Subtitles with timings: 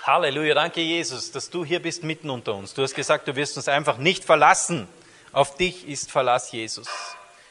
[0.00, 2.74] Halleluja, danke Jesus, dass du hier bist mitten unter uns.
[2.74, 4.88] Du hast gesagt, du wirst uns einfach nicht verlassen.
[5.32, 6.88] Auf dich ist Verlass, Jesus.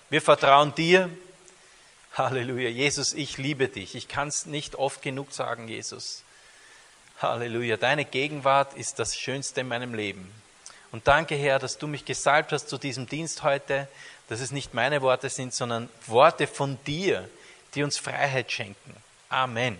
[0.10, 1.10] Wir vertrauen dir.
[2.14, 3.96] Halleluja, Jesus, ich liebe dich.
[3.96, 6.24] Ich kann es nicht oft genug sagen, Jesus.
[7.22, 10.30] Halleluja, deine Gegenwart ist das Schönste in meinem Leben.
[10.92, 13.88] Und danke, Herr, dass du mich gesalbt hast zu diesem Dienst heute,
[14.28, 17.30] dass es nicht meine Worte sind, sondern Worte von dir,
[17.76, 18.96] die uns Freiheit schenken.
[19.30, 19.80] Amen.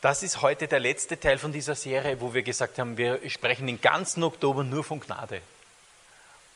[0.00, 3.66] Das ist heute der letzte Teil von dieser Serie, wo wir gesagt haben, wir sprechen
[3.66, 5.42] den ganzen Oktober nur von Gnade.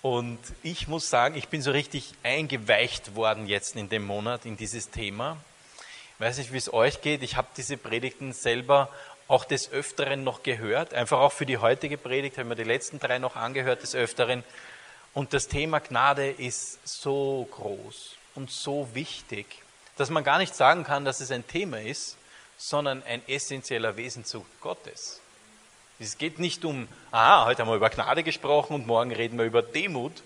[0.01, 4.57] Und ich muss sagen, ich bin so richtig eingeweicht worden jetzt in dem Monat in
[4.57, 5.39] dieses Thema.
[6.15, 7.25] Ich weiß nicht, wie es euch geht.
[7.25, 8.89] Ich habe diese Predigten selber
[9.27, 10.95] auch des Öfteren noch gehört.
[10.95, 14.45] Einfach auch für die heutige Predigt haben wir die letzten drei noch angehört des Öfteren.
[15.15, 19.47] Und das Thema Gnade ist so groß und so wichtig,
[19.97, 22.17] dass man gar nicht sagen kann, dass es ein Thema ist,
[22.63, 25.21] sondern ein essentieller Wesenzug Gottes.
[25.99, 29.45] Es geht nicht um, ah, heute haben wir über Gnade gesprochen und morgen reden wir
[29.45, 30.23] über Demut,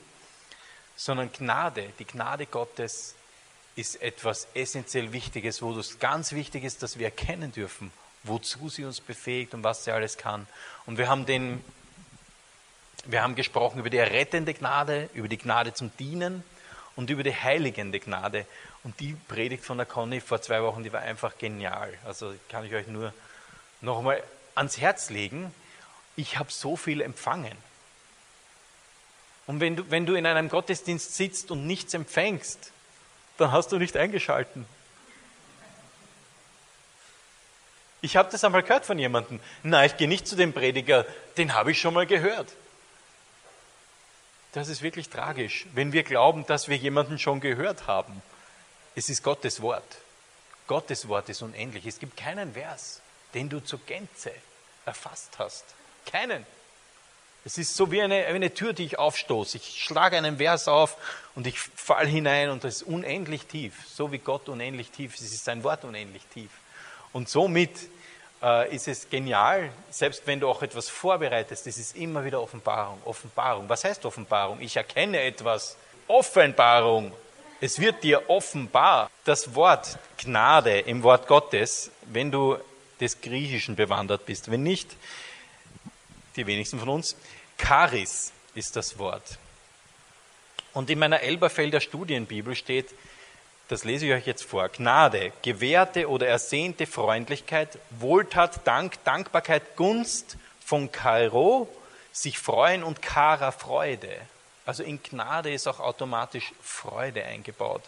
[0.97, 3.15] sondern Gnade, die Gnade Gottes
[3.75, 7.91] ist etwas essentiell Wichtiges, wo es ganz wichtig ist, dass wir erkennen dürfen,
[8.23, 10.47] wozu sie uns befähigt und was sie alles kann.
[10.85, 11.65] Und wir haben den,
[13.07, 16.45] wir haben gesprochen über die errettende Gnade, über die Gnade zum Dienen
[16.97, 18.47] und über die heiligende Gnade.
[18.83, 21.93] Und die Predigt von der Conny vor zwei Wochen, die war einfach genial.
[22.05, 23.13] Also kann ich euch nur
[23.81, 24.23] nochmal
[24.55, 25.55] ans Herz legen.
[26.17, 27.57] Ich habe so viel empfangen.
[29.47, 32.73] Und wenn du, wenn du in einem Gottesdienst sitzt und nichts empfängst,
[33.39, 34.65] dann hast du nicht eingeschalten.
[38.01, 39.41] Ich habe das einmal gehört von jemandem.
[39.63, 42.53] Nein, ich gehe nicht zu dem Prediger, den habe ich schon mal gehört.
[44.57, 48.23] Das ist wirklich tragisch, wenn wir glauben, dass wir jemanden schon gehört haben.
[48.95, 49.99] Es ist Gottes Wort.
[50.67, 51.85] Gottes Wort ist unendlich.
[51.85, 53.03] Es gibt keinen Vers,
[53.35, 54.33] den du zur Gänze
[54.87, 55.67] erfasst hast.
[56.07, 56.47] Keinen.
[57.45, 59.59] Es ist so wie eine, eine Tür, die ich aufstoße.
[59.59, 60.97] Ich schlage einen Vers auf
[61.35, 63.75] und ich fall hinein und das ist unendlich tief.
[63.87, 66.51] So wie Gott unendlich tief ist, ist sein Wort unendlich tief.
[67.13, 67.73] Und somit
[68.47, 73.01] äh, ist es genial, selbst wenn du auch etwas vorbereitest, es ist immer wieder Offenbarung.
[73.05, 73.69] Offenbarung.
[73.69, 74.61] Was heißt Offenbarung?
[74.61, 75.77] Ich erkenne etwas.
[76.07, 77.13] Offenbarung.
[77.61, 79.11] Es wird dir offenbar.
[79.25, 82.57] Das Wort Gnade im Wort Gottes, wenn du
[83.01, 84.97] des Griechischen bewandert bist, wenn nicht,
[86.37, 87.17] die wenigsten von uns,
[87.59, 89.39] Charis ist das Wort.
[90.73, 92.95] Und in meiner Elberfelder Studienbibel steht,
[93.69, 100.37] das lese ich euch jetzt vor, Gnade, gewährte oder ersehnte Freundlichkeit, Wohltat, Dank, Dankbarkeit, Gunst
[100.65, 101.69] von Kairo,
[102.13, 104.15] sich freuen und Kara Freude.
[104.65, 107.83] Also in Gnade ist auch automatisch Freude eingebaut.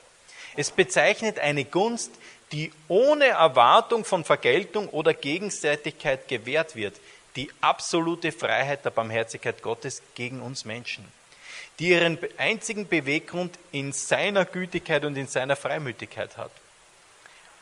[0.57, 2.11] Es bezeichnet eine Gunst,
[2.53, 6.95] die ohne Erwartung von Vergeltung oder Gegenseitigkeit gewährt wird,
[7.37, 11.05] die absolute Freiheit der Barmherzigkeit Gottes gegen uns Menschen,
[11.79, 16.51] die ihren einzigen Beweggrund in seiner Gütigkeit und in seiner Freimütigkeit hat.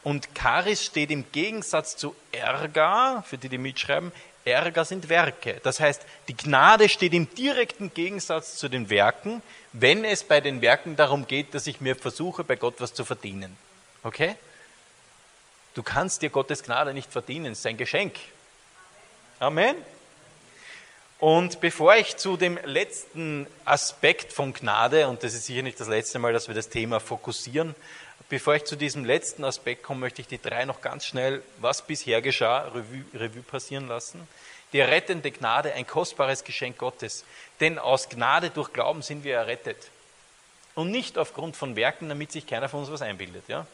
[0.02, 4.12] Und Charis steht im Gegensatz zu Ärger, für die, die mitschreiben,
[4.44, 5.60] Ärger sind Werke.
[5.64, 9.42] Das heißt, die Gnade steht im direkten Gegensatz zu den Werken,
[9.72, 13.04] wenn es bei den Werken darum geht, dass ich mir versuche, bei Gott was zu
[13.04, 13.56] verdienen.
[14.04, 14.36] Okay?
[15.74, 18.14] Du kannst dir Gottes Gnade nicht verdienen, es ist ein Geschenk.
[19.40, 19.74] Amen.
[21.18, 25.88] Und bevor ich zu dem letzten Aspekt von Gnade, und das ist sicher nicht das
[25.88, 27.74] letzte Mal, dass wir das Thema fokussieren,
[28.28, 31.86] bevor ich zu diesem letzten Aspekt komme, möchte ich die drei noch ganz schnell, was
[31.86, 34.28] bisher geschah, Revue, Revue passieren lassen.
[34.72, 37.24] Die errettende Gnade, ein kostbares Geschenk Gottes.
[37.60, 39.78] Denn aus Gnade durch Glauben sind wir errettet.
[40.74, 43.44] Und nicht aufgrund von Werken, damit sich keiner von uns was einbildet.
[43.48, 43.66] Ja?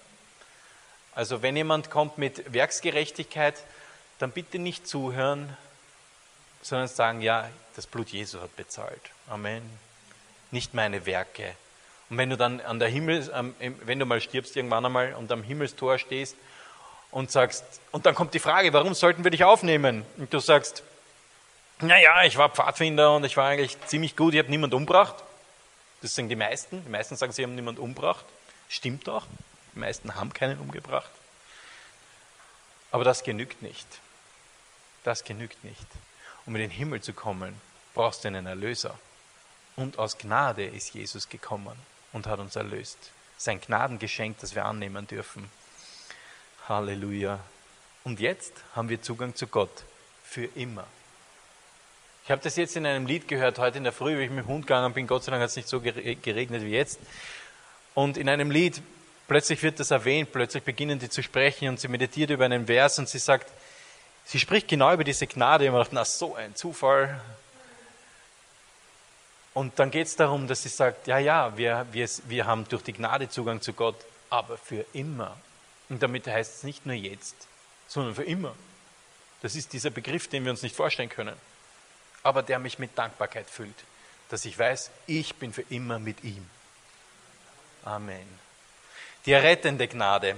[1.15, 3.57] Also wenn jemand kommt mit Werksgerechtigkeit,
[4.21, 5.57] dann bitte nicht zuhören,
[6.63, 9.03] sondern sagen, ja, das Blut Jesu hat bezahlt.
[9.29, 9.63] Amen.
[10.51, 11.55] Nicht meine Werke.
[12.09, 15.43] Und wenn du dann an der Himmel, wenn du mal stirbst irgendwann einmal und am
[15.43, 16.37] Himmelstor stehst
[17.11, 20.05] und sagst, und dann kommt die Frage, warum sollten wir dich aufnehmen?
[20.19, 20.83] Und du sagst,
[21.81, 25.17] naja, ich war Pfadfinder und ich war eigentlich ziemlich gut, ich habe niemand umgebracht.
[26.01, 26.85] Das sagen die meisten.
[26.85, 28.25] Die meisten sagen, sie haben niemand umgebracht.
[28.69, 29.27] Stimmt auch.
[29.75, 31.11] Die meisten haben keinen umgebracht.
[32.91, 33.87] Aber das genügt nicht.
[35.05, 35.87] Das genügt nicht.
[36.47, 37.61] Um in den Himmel zu kommen,
[37.95, 38.99] brauchst du einen Erlöser.
[39.77, 41.77] Und aus Gnade ist Jesus gekommen
[42.13, 42.99] und hat uns erlöst.
[43.39, 45.51] Sein Gnadengeschenk, das wir annehmen dürfen.
[46.69, 47.41] Halleluja.
[48.05, 49.85] Und jetzt haben wir Zugang zu Gott
[50.25, 50.87] für immer.
[52.25, 54.45] Ich habe das jetzt in einem Lied gehört, heute in der Früh, wie ich mit
[54.45, 55.07] dem Hund gegangen bin.
[55.07, 57.01] Gott sei Dank hat es nicht so geregnet wie jetzt.
[57.95, 58.81] Und in einem Lied
[59.27, 62.99] plötzlich wird das erwähnt, plötzlich beginnen die zu sprechen und sie meditiert über einen Vers
[62.99, 63.51] und sie sagt,
[64.25, 67.21] sie spricht genau über diese Gnade und man dachte, na so ein Zufall.
[69.55, 72.83] Und dann geht es darum, dass sie sagt, ja, ja, wir, wir, wir haben durch
[72.83, 73.97] die Gnade Zugang zu Gott,
[74.31, 75.37] aber für immer.
[75.89, 77.37] Und damit heißt es nicht nur jetzt,
[77.87, 78.55] sondern für immer.
[79.43, 81.37] Das ist dieser Begriff, den wir uns nicht vorstellen können,
[82.23, 83.75] aber der mich mit Dankbarkeit füllt,
[84.31, 86.49] dass ich weiß, ich bin für immer mit ihm.
[87.85, 88.27] Amen.
[89.27, 90.37] Die errettende Gnade,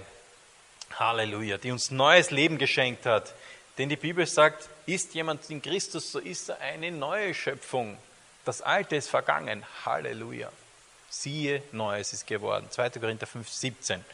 [0.98, 3.34] Halleluja, die uns neues Leben geschenkt hat.
[3.78, 7.96] Denn die Bibel sagt, ist jemand in Christus, so ist er eine neue Schöpfung.
[8.44, 9.64] Das Alte ist vergangen.
[9.84, 10.50] Halleluja.
[11.10, 12.66] Siehe, Neues ist geworden.
[12.70, 12.90] 2.
[12.90, 14.04] Korinther 5, 17.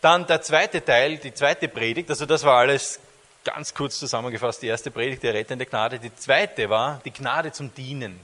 [0.00, 3.00] Dann der zweite Teil, die zweite Predigt, also das war alles
[3.42, 5.98] ganz kurz zusammengefasst, die erste Predigt, die rettende Gnade.
[5.98, 8.20] Die zweite war die Gnade zum Dienen.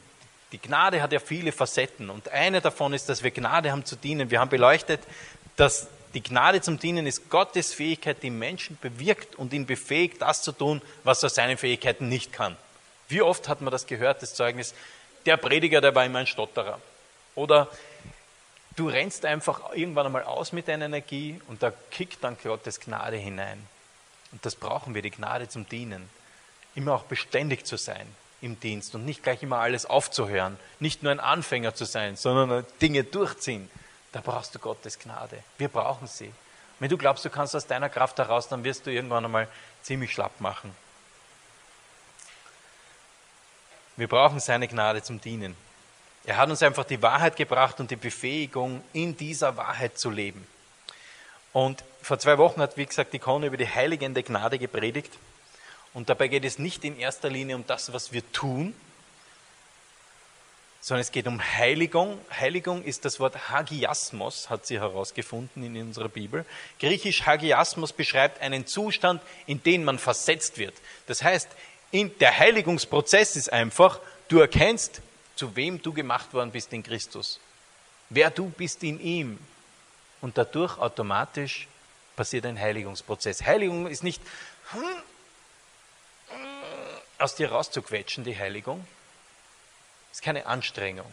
[0.53, 3.97] Die Gnade hat ja viele Facetten und eine davon ist, dass wir Gnade haben zu
[3.97, 4.31] dienen.
[4.31, 5.01] Wir haben beleuchtet,
[5.57, 10.43] dass die Gnade zum Dienen ist Gottes Fähigkeit, die Menschen bewirkt und ihn befähigt, das
[10.43, 12.57] zu tun, was er seinen Fähigkeiten nicht kann.
[13.09, 14.75] Wie oft hat man das gehört, das Zeugnis,
[15.27, 16.81] der Prediger, der war immer ein Stotterer.
[17.35, 17.69] Oder
[18.77, 23.17] du rennst einfach irgendwann einmal aus mit deiner Energie und da kickt dann Gottes Gnade
[23.17, 23.67] hinein.
[24.31, 26.09] Und das brauchen wir, die Gnade zum Dienen.
[26.75, 28.07] Immer auch beständig zu sein
[28.41, 30.59] im Dienst und nicht gleich immer alles aufzuhören.
[30.79, 33.71] Nicht nur ein Anfänger zu sein, sondern Dinge durchziehen.
[34.15, 35.43] Da brauchst du Gottes Gnade.
[35.59, 36.33] Wir brauchen sie.
[36.79, 39.49] Wenn du glaubst, du kannst aus deiner Kraft heraus, dann wirst du irgendwann einmal
[39.83, 40.71] ziemlich schlapp machen.
[43.97, 45.57] Wir brauchen seine Gnade zum Dienen.
[46.25, 50.47] Er hat uns einfach die Wahrheit gebracht und die Befähigung, in dieser Wahrheit zu leben.
[51.53, 55.13] Und vor zwei Wochen hat, wie gesagt, die Conny über die heiligende Gnade gepredigt.
[55.93, 58.77] Und dabei geht es nicht in erster Linie um das, was wir tun,
[60.85, 62.21] sondern es geht um Heiligung.
[62.31, 66.45] Heiligung ist das Wort Hagiasmos, hat sie herausgefunden in unserer Bibel.
[66.79, 70.75] Griechisch Hagiasmos beschreibt einen Zustand, in den man versetzt wird.
[71.07, 71.49] Das heißt,
[71.95, 73.99] der Heiligungsprozess ist einfach,
[74.29, 75.01] du erkennst,
[75.37, 77.41] zu wem du gemacht worden bist in Christus.
[78.11, 79.39] Wer du bist in ihm.
[80.21, 81.67] Und dadurch automatisch
[82.15, 83.43] passiert ein Heiligungsprozess.
[83.47, 84.21] Heiligung ist nicht
[84.73, 84.83] hm,
[87.17, 88.87] aus dir rauszuquetschen, die Heiligung.
[90.15, 91.11] Ist keine Anstrengung.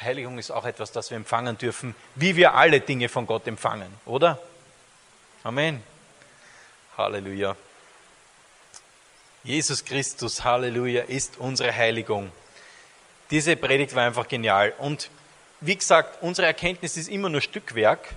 [0.00, 3.92] Heiligung ist auch etwas, das wir empfangen dürfen, wie wir alle Dinge von Gott empfangen,
[4.06, 4.38] oder?
[5.44, 5.82] Amen.
[6.96, 7.54] Halleluja.
[9.44, 12.32] Jesus Christus, Halleluja, ist unsere Heiligung.
[13.30, 14.72] Diese Predigt war einfach genial.
[14.78, 15.10] Und
[15.60, 18.14] wie gesagt, unsere Erkenntnis ist immer nur Stückwerk,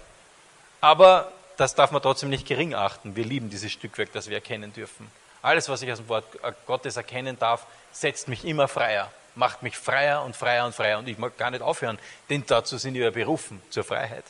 [0.80, 3.18] aber das darf man trotzdem nicht gering achten.
[3.18, 5.12] Wir lieben dieses Stückwerk, das wir erkennen dürfen.
[5.42, 6.26] Alles, was ich aus dem Wort
[6.66, 11.00] Gottes erkennen darf, setzt mich immer freier, macht mich freier und freier und freier.
[11.00, 12.00] Und ich mag gar nicht aufhören,
[12.30, 14.26] denn dazu sind wir berufen, zur Freiheit.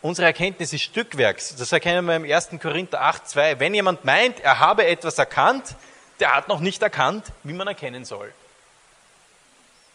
[0.00, 1.56] Unsere Erkenntnis ist Stückwerks.
[1.56, 2.50] Das erkennen wir im 1.
[2.60, 3.58] Korinther 8,2.
[3.58, 5.74] Wenn jemand meint, er habe etwas erkannt,
[6.20, 8.32] der hat noch nicht erkannt, wie man erkennen soll.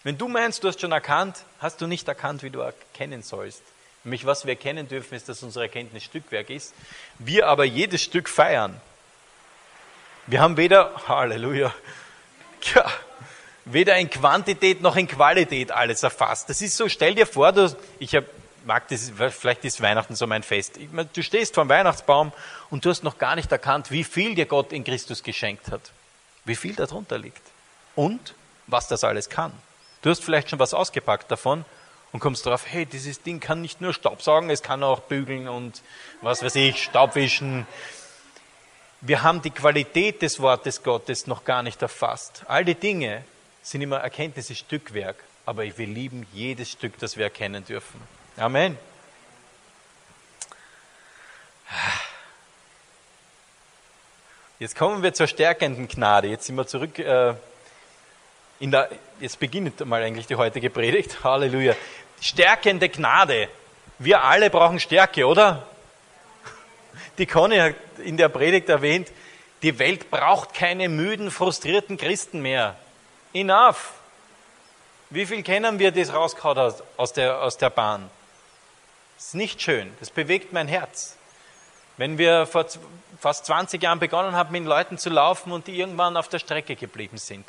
[0.03, 3.63] Wenn du meinst, du hast schon erkannt, hast du nicht erkannt, wie du erkennen sollst.
[4.03, 6.73] Nämlich was wir erkennen dürfen, ist, dass unsere Erkenntnis Stückwerk ist.
[7.19, 8.79] Wir aber jedes Stück feiern.
[10.27, 11.73] Wir haben weder, Halleluja,
[12.75, 12.91] ja,
[13.65, 16.49] weder in Quantität noch in Qualität alles erfasst.
[16.49, 18.25] Das ist so, stell dir vor, du, ich hab,
[18.65, 20.79] mag das, vielleicht ist Weihnachten so mein Fest.
[21.13, 22.31] Du stehst vor dem Weihnachtsbaum
[22.69, 25.91] und du hast noch gar nicht erkannt, wie viel dir Gott in Christus geschenkt hat.
[26.45, 27.41] Wie viel darunter liegt.
[27.95, 28.35] Und
[28.67, 29.51] was das alles kann.
[30.01, 31.63] Du hast vielleicht schon was ausgepackt davon
[32.11, 35.81] und kommst darauf, hey, dieses Ding kann nicht nur Staubsaugen, es kann auch bügeln und
[36.21, 37.65] was weiß ich, Staubwischen.
[39.01, 42.43] Wir haben die Qualität des Wortes Gottes noch gar nicht erfasst.
[42.47, 43.23] All die Dinge
[43.63, 45.15] sind immer Erkenntnisse Stückwerk,
[45.45, 47.99] aber wir lieben jedes Stück, das wir erkennen dürfen.
[48.37, 48.77] Amen.
[54.59, 56.27] Jetzt kommen wir zur stärkenden Gnade.
[56.27, 56.99] Jetzt sind wir zurück.
[56.99, 57.33] Äh,
[58.59, 58.89] in der,
[59.19, 61.17] jetzt beginnt mal eigentlich die heutige Predigt.
[61.23, 61.75] Halleluja.
[62.21, 63.49] Stärkende Gnade.
[63.97, 65.67] Wir alle brauchen Stärke, oder?
[67.17, 69.11] Die Conny hat in der Predigt erwähnt,
[69.61, 72.75] die Welt braucht keine müden, frustrierten Christen mehr.
[73.33, 73.93] Enough.
[75.09, 78.09] Wie viel kennen wir, das rausgehauen aus der, aus der Bahn?
[79.15, 79.95] Das ist nicht schön.
[79.99, 81.17] Das bewegt mein Herz.
[81.97, 82.65] Wenn wir vor
[83.19, 86.75] fast 20 Jahren begonnen haben, mit Leuten zu laufen und die irgendwann auf der Strecke
[86.75, 87.47] geblieben sind,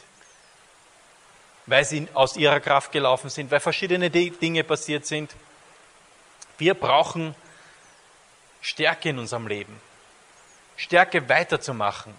[1.67, 5.35] weil sie aus ihrer Kraft gelaufen sind, weil verschiedene Dinge passiert sind.
[6.59, 7.35] Wir brauchen
[8.61, 9.81] Stärke in unserem Leben.
[10.76, 12.14] Stärke weiterzumachen,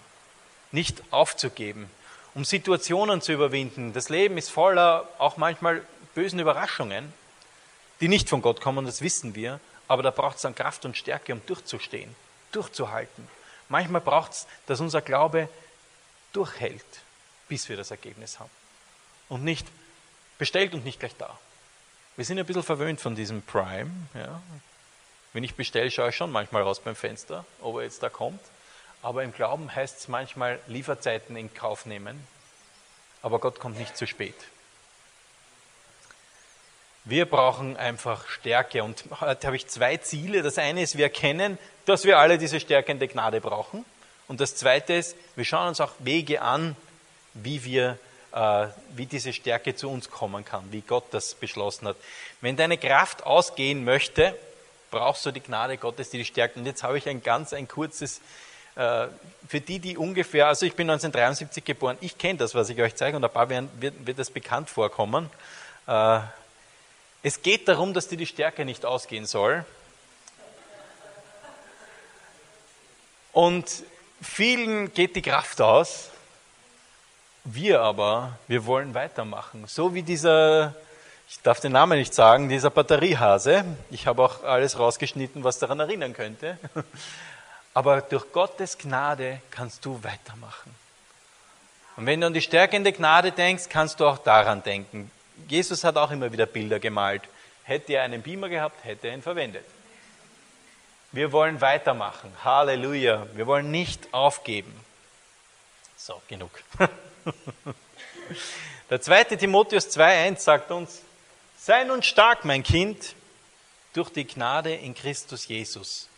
[0.72, 1.90] nicht aufzugeben,
[2.36, 3.94] um Situationen zu überwinden.
[3.94, 5.82] Das Leben ist voller auch manchmal
[6.14, 7.12] bösen Überraschungen.
[8.02, 10.98] die nicht von Gott kommen, das wissen wir, aber da braucht es dann Kraft und
[10.98, 12.14] Stärke, um durchzustehen,
[12.52, 13.26] durchzuhalten.
[13.70, 15.48] Manchmal braucht es, dass unser Glaube
[16.34, 16.84] durchhält,
[17.48, 18.50] bis wir das Ergebnis haben.
[19.30, 19.66] Und nicht
[20.36, 21.38] bestellt und nicht gleich da.
[22.16, 23.90] Wir sind ein bisschen verwöhnt von diesem Prime.
[24.12, 24.42] Ja.
[25.32, 28.40] Wenn ich bestelle, schaue ich schon manchmal raus beim Fenster, ob er jetzt da kommt.
[29.02, 32.26] Aber im Glauben heißt es manchmal Lieferzeiten in Kauf nehmen.
[33.22, 34.34] Aber Gott kommt nicht zu spät.
[37.04, 38.82] Wir brauchen einfach Stärke.
[38.82, 40.42] Und heute habe ich zwei Ziele.
[40.42, 43.84] Das eine ist, wir erkennen, dass wir alle diese stärkende Gnade brauchen.
[44.28, 46.74] Und das zweite ist, wir schauen uns auch Wege an,
[47.34, 47.98] wie wir,
[48.32, 51.96] äh, wie diese Stärke zu uns kommen kann, wie Gott das beschlossen hat.
[52.40, 54.36] Wenn deine Kraft ausgehen möchte,
[54.90, 56.56] brauchst du die Gnade Gottes, die dich stärkt.
[56.56, 58.20] Und jetzt habe ich ein ganz, ein kurzes,
[58.76, 62.94] für die, die ungefähr, also ich bin 1973 geboren, ich kenne das, was ich euch
[62.94, 65.30] zeige, und ein paar werden, wird, wird das bekannt vorkommen.
[65.86, 66.20] Äh,
[67.22, 69.64] es geht darum, dass dir die Stärke nicht ausgehen soll.
[73.32, 73.66] Und
[74.22, 76.10] vielen geht die Kraft aus.
[77.44, 79.64] Wir aber, wir wollen weitermachen.
[79.66, 80.74] So wie dieser,
[81.28, 83.64] ich darf den Namen nicht sagen, dieser Batteriehase.
[83.90, 86.58] Ich habe auch alles rausgeschnitten, was daran erinnern könnte.
[87.76, 90.74] Aber durch Gottes Gnade kannst du weitermachen.
[91.96, 95.10] Und wenn du an die stärkende Gnade denkst, kannst du auch daran denken.
[95.46, 97.20] Jesus hat auch immer wieder Bilder gemalt.
[97.64, 99.66] Hätte er einen Beamer gehabt, hätte er ihn verwendet.
[101.12, 102.32] Wir wollen weitermachen.
[102.42, 103.26] Halleluja.
[103.34, 104.72] Wir wollen nicht aufgeben.
[105.98, 106.52] So, genug.
[108.88, 111.02] Der zweite Timotheus 2.1 sagt uns,
[111.58, 113.14] sei nun stark, mein Kind,
[113.92, 116.08] durch die Gnade in Christus Jesus.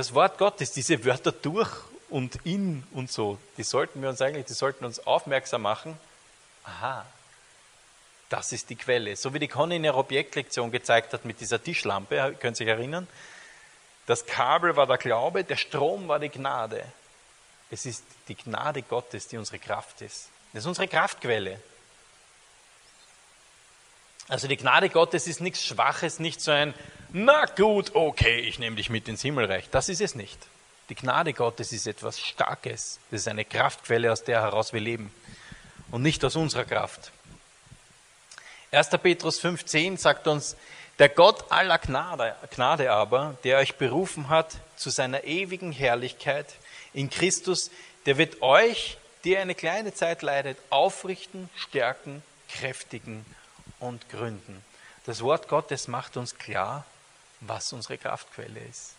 [0.00, 1.70] Das Wort Gottes, diese Wörter durch
[2.08, 5.94] und in und so, die sollten wir uns eigentlich, die sollten uns aufmerksam machen.
[6.64, 7.04] Aha,
[8.30, 9.14] das ist die Quelle.
[9.14, 12.72] So wie die Conny in ihrer Objektlektion gezeigt hat mit dieser Tischlampe, können Sie sich
[12.72, 13.06] erinnern?
[14.06, 16.82] Das Kabel war der Glaube, der Strom war die Gnade.
[17.70, 20.30] Es ist die Gnade Gottes, die unsere Kraft ist.
[20.54, 21.60] Das ist unsere Kraftquelle.
[24.30, 26.72] Also die Gnade Gottes ist nichts Schwaches, nicht so ein,
[27.12, 29.68] na gut, okay, ich nehme dich mit ins Himmelreich.
[29.72, 30.38] Das ist es nicht.
[30.88, 33.00] Die Gnade Gottes ist etwas Starkes.
[33.10, 35.12] Das ist eine Kraftquelle, aus der heraus wir leben.
[35.90, 37.10] Und nicht aus unserer Kraft.
[38.70, 38.90] 1.
[39.02, 40.54] Petrus 5,10 sagt uns,
[41.00, 46.46] der Gott aller Gnade, Gnade aber, der euch berufen hat zu seiner ewigen Herrlichkeit
[46.94, 47.72] in Christus,
[48.06, 53.26] der wird euch, die eine kleine Zeit leidet, aufrichten, stärken, kräftigen
[53.80, 54.64] und gründen.
[55.06, 56.84] Das Wort Gottes macht uns klar,
[57.40, 58.94] was unsere Kraftquelle ist.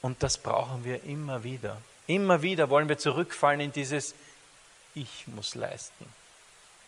[0.00, 1.80] Und das brauchen wir immer wieder.
[2.06, 4.14] Immer wieder wollen wir zurückfallen in dieses
[4.94, 6.06] Ich muss leisten.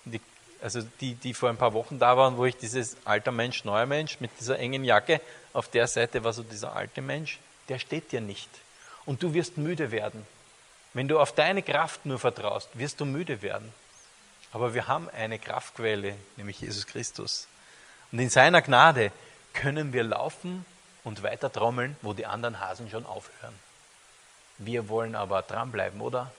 [0.05, 0.21] Die
[0.63, 3.87] also die, die vor ein paar Wochen da waren, wo ich dieses alter Mensch, neuer
[3.87, 5.21] Mensch mit dieser engen Jacke,
[5.53, 8.49] auf der Seite war so dieser alte Mensch, der steht dir nicht.
[9.05, 10.27] Und du wirst müde werden.
[10.95, 13.73] Wenn du auf deine Kraft nur vertraust, wirst du müde werden.
[14.53, 17.47] Aber wir haben eine Kraftquelle, nämlich Jesus Christus.
[18.13, 19.13] Und in seiner Gnade
[19.53, 20.65] können wir laufen
[21.05, 23.55] und weiter trommeln, wo die anderen Hasen schon aufhören.
[24.59, 26.33] Wir wollen aber dranbleiben, oder?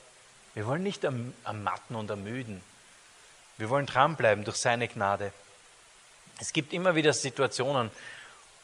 [0.53, 2.61] Wir wollen nicht am, Matten und ermüden.
[3.57, 5.31] Wir wollen dranbleiben durch seine Gnade.
[6.39, 7.91] Es gibt immer wieder Situationen,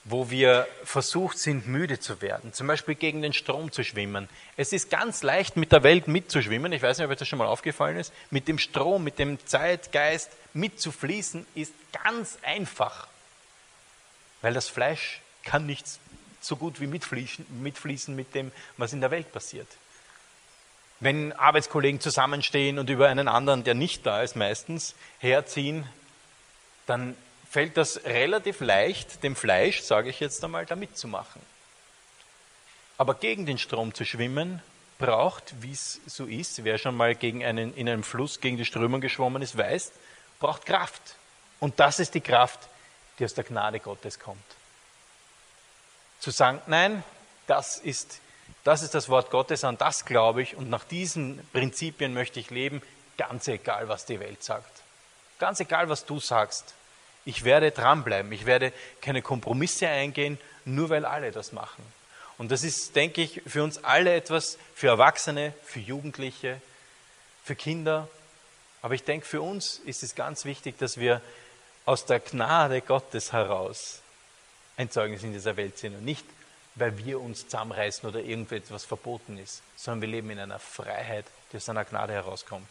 [0.07, 4.29] wo wir versucht sind, müde zu werden, zum Beispiel gegen den Strom zu schwimmen.
[4.55, 6.71] Es ist ganz leicht, mit der Welt mitzuschwimmen.
[6.73, 8.13] Ich weiß nicht, ob euch das schon mal aufgefallen ist.
[8.29, 13.07] Mit dem Strom, mit dem Zeitgeist mitzufließen, ist ganz einfach.
[14.43, 15.85] Weil das Fleisch kann nicht
[16.39, 19.67] so gut wie mitfließen, mitfließen mit dem, was in der Welt passiert.
[20.99, 25.87] Wenn Arbeitskollegen zusammenstehen und über einen anderen, der nicht da ist, meistens herziehen,
[26.85, 27.17] dann
[27.55, 31.41] fällt das relativ leicht, dem Fleisch, sage ich jetzt einmal, da mitzumachen.
[32.97, 34.61] Aber gegen den Strom zu schwimmen,
[34.97, 38.65] braucht, wie es so ist, wer schon mal gegen einen, in einem Fluss gegen die
[38.65, 39.93] Strömung geschwommen ist, weiß,
[40.41, 41.15] braucht Kraft.
[41.61, 42.59] Und das ist die Kraft,
[43.19, 44.37] die aus der Gnade Gottes kommt.
[46.19, 47.05] Zu sagen, nein,
[47.47, 48.19] das ist
[48.65, 52.49] das ist das Wort Gottes, an das glaube ich und nach diesen Prinzipien möchte ich
[52.49, 52.81] leben,
[53.17, 54.81] ganz egal, was die Welt sagt.
[55.39, 56.73] Ganz egal, was du sagst.
[57.25, 58.31] Ich werde dranbleiben.
[58.31, 61.83] Ich werde keine Kompromisse eingehen, nur weil alle das machen.
[62.37, 66.61] Und das ist, denke ich, für uns alle etwas, für Erwachsene, für Jugendliche,
[67.43, 68.07] für Kinder.
[68.81, 71.21] Aber ich denke, für uns ist es ganz wichtig, dass wir
[71.85, 74.01] aus der Gnade Gottes heraus
[74.77, 76.25] ein Zeugnis in dieser Welt sind und nicht
[76.75, 81.57] weil wir uns zusammenreißen oder irgendetwas verboten ist, sondern wir leben in einer Freiheit, die
[81.57, 82.67] aus einer Gnade herauskommt.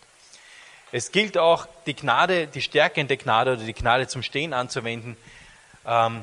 [0.97, 5.17] Es gilt auch, die Gnade, die stärkende Gnade oder die Gnade zum Stehen anzuwenden,
[5.85, 6.23] ähm,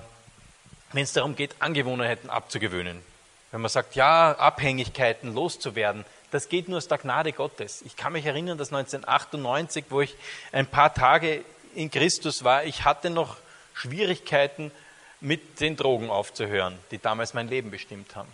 [0.93, 3.03] wenn es darum geht, Angewohnheiten abzugewöhnen.
[3.51, 7.81] Wenn man sagt, ja, Abhängigkeiten loszuwerden, das geht nur aus der Gnade Gottes.
[7.81, 10.15] Ich kann mich erinnern, dass 1998, wo ich
[10.53, 11.43] ein paar Tage
[11.75, 13.35] in Christus war, ich hatte noch
[13.73, 14.71] Schwierigkeiten
[15.19, 18.31] mit den Drogen aufzuhören, die damals mein Leben bestimmt haben.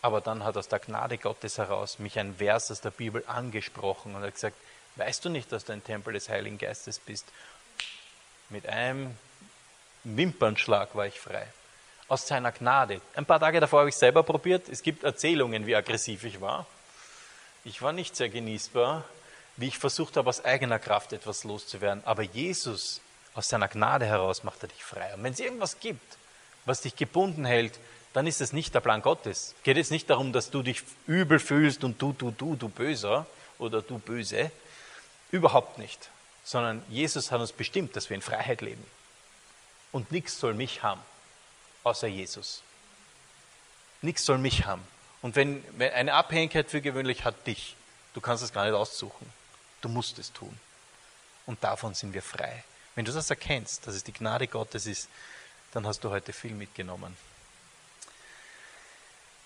[0.00, 4.14] Aber dann hat aus der Gnade Gottes heraus mich ein Vers aus der Bibel angesprochen
[4.14, 4.56] und hat gesagt,
[4.96, 7.26] weißt du nicht, dass du ein Tempel des Heiligen Geistes bist?
[8.48, 9.16] Mit einem
[10.04, 11.46] Wimpernschlag war ich frei.
[12.08, 13.00] Aus seiner Gnade.
[13.14, 14.68] Ein paar Tage davor habe ich selber probiert.
[14.68, 16.66] Es gibt Erzählungen, wie aggressiv ich war.
[17.64, 19.04] Ich war nicht sehr genießbar,
[19.56, 22.04] wie ich versucht habe, aus eigener Kraft etwas loszuwerden.
[22.04, 23.00] Aber Jesus,
[23.34, 25.12] aus seiner Gnade heraus, macht er dich frei.
[25.14, 26.16] Und wenn es irgendwas gibt,
[26.64, 27.78] was dich gebunden hält,
[28.12, 29.54] dann ist es nicht der Plan Gottes.
[29.64, 33.26] Geht es nicht darum, dass du dich übel fühlst und du, du, du, du Böser
[33.58, 34.50] oder du Böse.
[35.30, 36.10] Überhaupt nicht.
[36.44, 38.84] Sondern Jesus hat uns bestimmt, dass wir in Freiheit leben.
[39.92, 41.00] Und nichts soll mich haben,
[41.82, 42.62] außer Jesus.
[44.02, 44.86] Nichts soll mich haben.
[45.22, 47.74] Und wenn, wenn eine Abhängigkeit für gewöhnlich hat dich,
[48.14, 49.28] du kannst es gar nicht aussuchen.
[49.80, 50.56] Du musst es tun.
[51.46, 52.64] Und davon sind wir frei.
[52.94, 55.08] Wenn du das erkennst, dass es die Gnade Gottes ist,
[55.72, 57.16] dann hast du heute viel mitgenommen.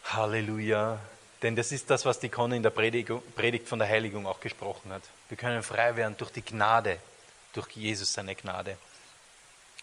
[0.04, 0.98] Halleluja.
[1.42, 4.92] Denn das ist das, was die Conny in der Predigt von der Heiligung auch gesprochen
[4.92, 5.02] hat.
[5.28, 6.98] Wir können frei werden durch die Gnade,
[7.54, 8.76] durch Jesus seine Gnade.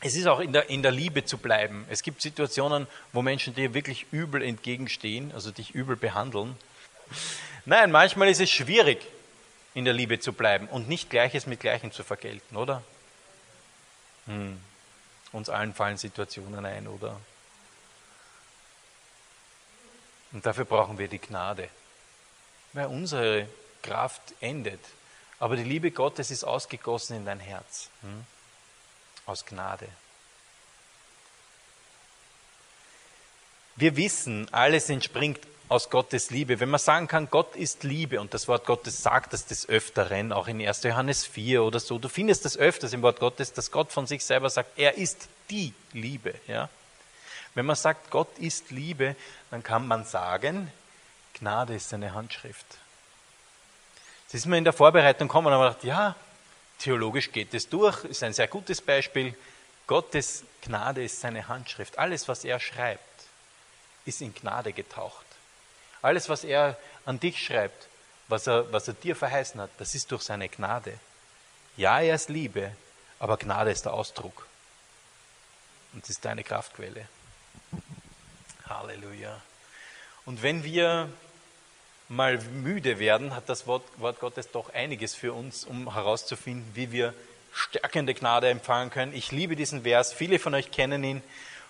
[0.02, 1.86] Es ist auch in der, in der Liebe zu bleiben.
[1.90, 6.56] Es gibt Situationen, wo Menschen dir wirklich übel entgegenstehen, also dich übel behandeln.
[7.66, 9.02] Nein, manchmal ist es schwierig,
[9.74, 12.84] in der Liebe zu bleiben und nicht Gleiches mit Gleichem zu vergelten, oder?
[14.28, 14.60] Hm.
[15.32, 17.20] Uns allen fallen Situationen ein, oder?
[20.32, 21.70] Und dafür brauchen wir die Gnade.
[22.74, 23.48] Weil unsere
[23.82, 24.82] Kraft endet.
[25.40, 27.90] Aber die Liebe Gottes ist ausgegossen in dein Herz.
[28.02, 28.26] Hm?
[29.26, 29.88] Aus Gnade.
[33.76, 36.60] Wir wissen, alles entspringt aus Gottes Liebe.
[36.60, 40.32] Wenn man sagen kann, Gott ist Liebe, und das Wort Gottes sagt das des Öfteren,
[40.32, 40.84] auch in 1.
[40.84, 44.24] Johannes 4 oder so, du findest das öfters im Wort Gottes, dass Gott von sich
[44.26, 46.34] selber sagt, er ist die Liebe.
[46.48, 46.70] Ja?
[47.58, 49.16] Wenn man sagt, Gott ist Liebe,
[49.50, 50.72] dann kann man sagen,
[51.34, 52.68] Gnade ist seine Handschrift.
[54.28, 56.16] Das ist mir in der Vorbereitung gekommen und habe gedacht, ja,
[56.78, 59.36] theologisch geht es durch, ist ein sehr gutes Beispiel.
[59.88, 61.98] Gottes Gnade ist seine Handschrift.
[61.98, 63.02] Alles, was er schreibt,
[64.06, 65.26] ist in Gnade getaucht.
[66.04, 67.88] Alles, was er an dich schreibt,
[68.28, 71.00] was er, was er dir verheißen hat, das ist durch seine Gnade.
[71.76, 72.74] Ja, er ist Liebe,
[73.18, 74.46] aber Gnade ist der Ausdruck.
[75.94, 77.08] Und es ist deine Kraftquelle.
[78.68, 79.42] Halleluja.
[80.26, 81.10] Und wenn wir
[82.10, 86.92] mal müde werden, hat das Wort, Wort Gottes doch einiges für uns, um herauszufinden, wie
[86.92, 87.14] wir
[87.54, 89.14] stärkende Gnade empfangen können.
[89.14, 91.24] Ich liebe diesen Vers, viele von euch kennen ihn.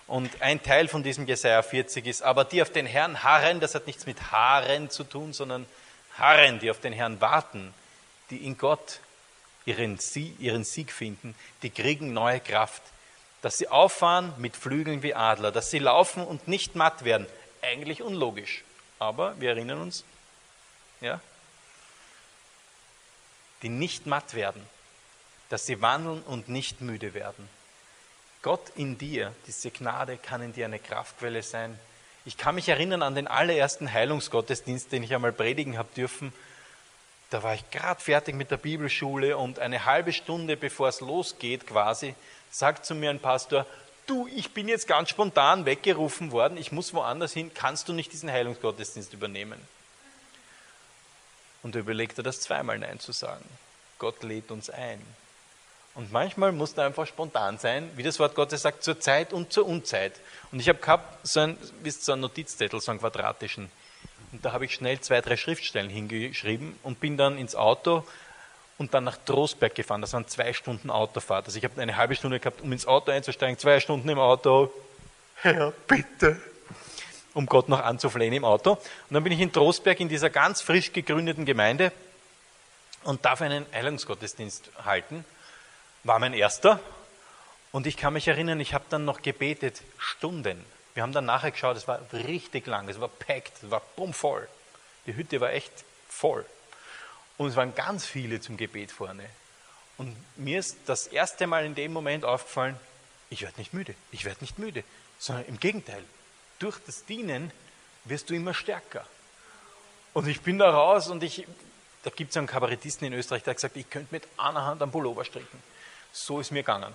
[0.05, 3.75] Und ein Teil von diesem Jesaja 40 ist, aber die auf den Herrn harren, das
[3.75, 5.65] hat nichts mit Haaren zu tun, sondern
[6.17, 7.73] harren, die auf den Herrn warten,
[8.29, 8.99] die in Gott
[9.65, 12.81] ihren Sieg, ihren Sieg finden, die kriegen neue Kraft
[13.41, 17.27] dass sie auffahren mit Flügeln wie Adler, dass sie laufen und nicht matt werden.
[17.61, 18.63] Eigentlich unlogisch,
[18.99, 20.03] aber wir erinnern uns,
[21.01, 21.19] ja,
[23.61, 24.61] die nicht matt werden,
[25.49, 27.49] dass sie wandeln und nicht müde werden.
[28.41, 31.77] Gott in dir, diese Gnade kann in dir eine Kraftquelle sein.
[32.25, 36.33] Ich kann mich erinnern an den allerersten Heilungsgottesdienst, den ich einmal predigen habe dürfen.
[37.29, 41.67] Da war ich gerade fertig mit der Bibelschule und eine halbe Stunde bevor es losgeht
[41.67, 42.15] quasi,
[42.51, 43.65] sagt zu mir ein Pastor,
[44.05, 48.13] du, ich bin jetzt ganz spontan weggerufen worden, ich muss woanders hin, kannst du nicht
[48.13, 49.59] diesen Heilungsgottesdienst übernehmen?
[51.63, 53.43] Und da überlegt er das zweimal Nein zu sagen.
[53.99, 55.01] Gott lädt uns ein.
[55.95, 59.51] Und manchmal muss da einfach spontan sein, wie das Wort Gottes sagt, zur Zeit und
[59.51, 60.13] zur Unzeit.
[60.51, 63.71] Und ich habe gehabt, so ein, wisst, so einen Notizzettel, so einen quadratischen.
[64.31, 68.05] Und da habe ich schnell zwei, drei Schriftstellen hingeschrieben und bin dann ins Auto
[68.77, 70.01] und dann nach Trostberg gefahren.
[70.01, 71.45] Das waren zwei Stunden Autofahrt.
[71.45, 74.71] Also ich habe eine halbe Stunde gehabt, um ins Auto einzusteigen, zwei Stunden im Auto.
[75.35, 76.39] Herr, bitte.
[77.33, 78.71] Um Gott noch anzuflehen im Auto.
[78.73, 81.91] Und dann bin ich in Trostberg in dieser ganz frisch gegründeten Gemeinde
[83.03, 85.23] und darf einen Heilungsgottesdienst halten.
[86.03, 86.79] War mein erster.
[87.71, 90.63] Und ich kann mich erinnern, ich habe dann noch gebetet, Stunden.
[90.97, 94.47] Wir haben dann nachher geschaut, es war richtig lang, es war packed, es war bummvoll.
[95.05, 95.71] Die Hütte war echt
[96.09, 96.43] voll.
[97.37, 99.29] Und es waren ganz viele zum Gebet vorne.
[99.99, 102.79] Und mir ist das erste Mal in dem Moment aufgefallen,
[103.29, 104.83] ich werde nicht müde, ich werde nicht müde,
[105.19, 106.03] sondern im Gegenteil,
[106.57, 107.51] durch das Dienen
[108.05, 109.05] wirst du immer stärker.
[110.15, 111.45] Und ich bin da raus und ich,
[112.01, 114.81] da gibt es einen Kabarettisten in Österreich, der hat gesagt, ich könnte mit einer Hand
[114.81, 115.61] am Pullover stricken.
[116.11, 116.91] So ist mir gegangen.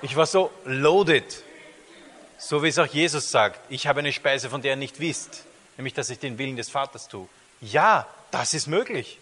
[0.00, 1.44] Ich war so loaded.
[2.44, 3.60] So wie es auch Jesus sagt.
[3.70, 5.44] Ich habe eine Speise, von der ihr nicht wisst.
[5.76, 7.28] Nämlich, dass ich den Willen des Vaters tue.
[7.60, 9.18] Ja, das ist möglich.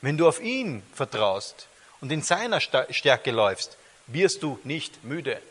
[0.00, 1.68] Wenn du auf ihn vertraust
[2.00, 3.76] und in seiner Stärke läufst,
[4.06, 5.42] wirst du nicht müde.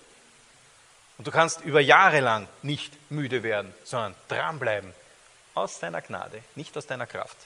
[1.19, 4.91] Und du kannst über Jahre lang nicht müde werden, sondern dranbleiben.
[5.53, 7.37] Aus deiner Gnade, nicht aus deiner Kraft.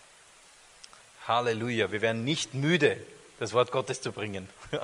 [1.27, 2.97] Halleluja, wir werden nicht müde,
[3.37, 4.47] das Wort Gottes zu bringen.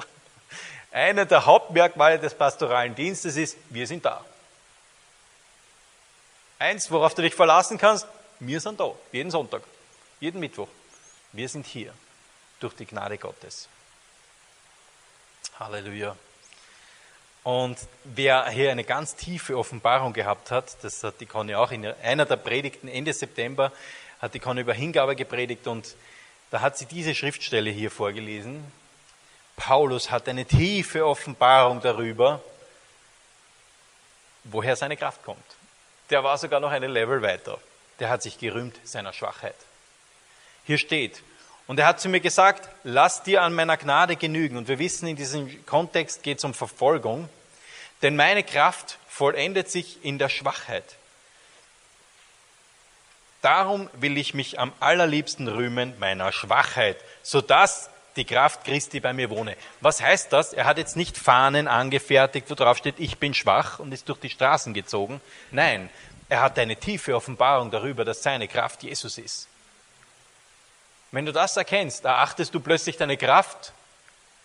[0.96, 4.24] Einer der Hauptmerkmale des pastoralen Dienstes ist, wir sind da.
[6.58, 8.08] Eins, worauf du dich verlassen kannst,
[8.40, 9.62] wir sind da, jeden Sonntag,
[10.22, 10.70] jeden Mittwoch.
[11.34, 11.94] Wir sind hier
[12.62, 13.68] durch die Gnade Gottes.
[15.60, 16.16] Halleluja.
[17.44, 21.86] Und wer hier eine ganz tiefe Offenbarung gehabt hat, das hat die Conny auch in
[21.86, 23.74] einer der Predigten Ende September,
[24.22, 25.94] hat die Conny über Hingabe gepredigt und
[26.52, 28.64] da hat sie diese Schriftstelle hier vorgelesen.
[29.56, 32.42] Paulus hat eine tiefe Offenbarung darüber,
[34.44, 35.44] woher seine Kraft kommt.
[36.10, 37.58] Der war sogar noch eine Level weiter.
[38.00, 39.56] Der hat sich gerühmt seiner Schwachheit.
[40.66, 41.22] Hier steht,
[41.68, 44.58] und er hat zu mir gesagt, lass dir an meiner Gnade genügen.
[44.58, 47.28] Und wir wissen, in diesem Kontext geht es um Verfolgung.
[48.02, 50.84] Denn meine Kraft vollendet sich in der Schwachheit.
[53.42, 59.30] Darum will ich mich am allerliebsten rühmen meiner Schwachheit, sodass die Kraft Christi bei mir
[59.30, 59.56] wohne.
[59.82, 60.54] Was heißt das?
[60.54, 64.20] Er hat jetzt nicht Fahnen angefertigt, wo drauf steht, ich bin schwach und ist durch
[64.20, 65.22] die Straßen gezogen.
[65.52, 65.90] Nein,
[66.30, 69.48] er hat eine tiefe Offenbarung darüber, dass seine Kraft Jesus ist.
[71.12, 73.74] Wenn du das erkennst, erachtest du plötzlich deine Kraft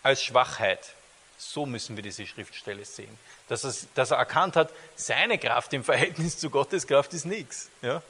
[0.03, 0.93] als Schwachheit.
[1.37, 3.17] So müssen wir diese Schriftstelle sehen.
[3.47, 7.69] Dass er, dass er erkannt hat, seine Kraft im Verhältnis zu Gottes Kraft ist nichts.
[7.81, 8.01] Ja?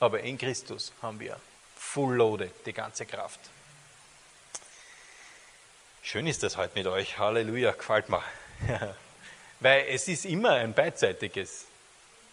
[0.00, 1.36] Aber in Christus haben wir
[1.76, 3.38] full loaded die ganze Kraft.
[6.04, 7.16] Schön ist das heute mit euch.
[7.16, 8.24] Halleluja, gefällt mir.
[9.60, 11.66] Weil es ist immer ein beidseitiges.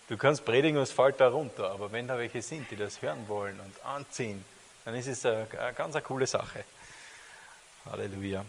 [0.07, 2.99] Du kannst predigen und es fällt da runter, aber wenn da welche sind, die das
[3.03, 4.43] hören wollen und anziehen,
[4.85, 6.63] dann ist es eine, ganz eine coole Sache.
[7.85, 8.43] Halleluja.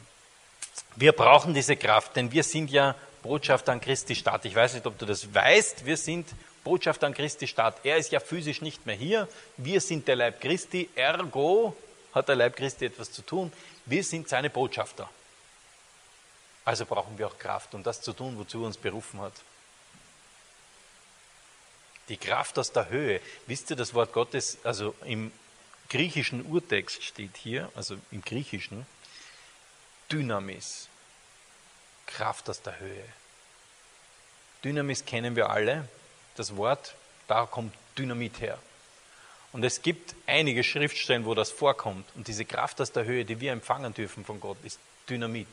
[0.97, 4.47] Wir brauchen diese Kraft, denn wir sind ja Botschafter an Christi Stadt.
[4.47, 5.85] Ich weiß nicht, ob du das weißt.
[5.85, 6.29] Wir sind
[6.65, 7.77] Botschafter an Christi Stadt.
[7.85, 9.29] Er ist ja physisch nicht mehr hier.
[9.59, 10.89] Wir sind der Leib Christi.
[10.95, 11.77] Ergo
[12.15, 13.53] hat der Leib Christi etwas zu tun.
[13.91, 15.11] Wir sind seine Botschafter.
[16.65, 19.33] Also brauchen wir auch Kraft, um das zu tun, wozu er uns berufen hat.
[22.09, 23.21] Die Kraft aus der Höhe.
[23.49, 25.33] Wisst ihr, das Wort Gottes, also im
[25.89, 28.87] griechischen Urtext steht hier, also im griechischen,
[30.13, 30.87] Dynamis,
[32.07, 33.05] Kraft aus der Höhe.
[34.63, 35.89] Dynamis kennen wir alle,
[36.37, 36.95] das Wort,
[37.27, 38.57] da kommt Dynamit her.
[39.53, 42.07] Und es gibt einige Schriftstellen, wo das vorkommt.
[42.15, 45.49] Und diese Kraft aus der Höhe, die wir empfangen dürfen von Gott, ist Dynamit.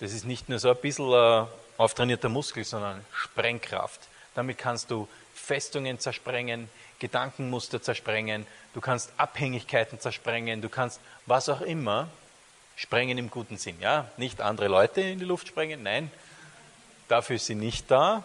[0.00, 4.00] Das ist nicht nur so ein bisschen ein auftrainierter Muskel, sondern Sprengkraft.
[4.34, 11.60] Damit kannst du Festungen zersprengen, Gedankenmuster zersprengen, du kannst Abhängigkeiten zersprengen, du kannst was auch
[11.60, 12.08] immer
[12.76, 13.76] sprengen im guten Sinn.
[13.80, 16.10] Ja, nicht andere Leute in die Luft sprengen, nein,
[17.08, 18.24] dafür ist sie nicht da.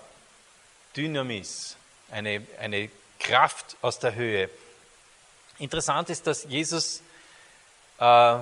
[0.96, 1.76] Dynamis,
[2.10, 4.50] eine, eine Kraft aus der Höhe.
[5.60, 7.02] Interessant ist, dass Jesus
[8.00, 8.38] äh,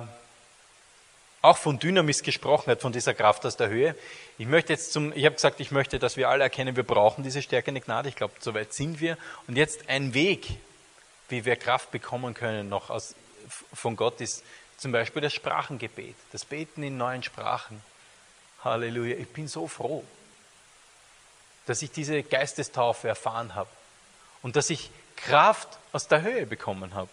[1.42, 3.94] auch von Dynamis gesprochen hat, von dieser Kraft aus der Höhe.
[4.36, 7.22] Ich möchte jetzt zum, ich habe gesagt, ich möchte, dass wir alle erkennen, wir brauchen
[7.22, 8.08] diese stärkende Gnade.
[8.08, 9.16] Ich glaube, soweit sind wir.
[9.46, 10.48] Und jetzt ein Weg,
[11.28, 13.14] wie wir Kraft bekommen können noch aus,
[13.72, 14.44] von Gott ist
[14.76, 17.80] zum Beispiel das Sprachengebet, das Beten in neuen Sprachen.
[18.62, 19.16] Halleluja.
[19.16, 20.04] Ich bin so froh,
[21.66, 23.70] dass ich diese Geistestaufe erfahren habe
[24.42, 27.08] und dass ich Kraft aus der Höhe bekommen habe.